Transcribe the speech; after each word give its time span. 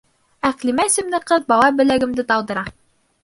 —Әҡлимә 0.49 0.85
исемле 0.91 1.19
ҡыҙ 1.31 1.45
бала 1.53 1.69
беләгемде 1.81 2.25
талдыра. 2.33 2.65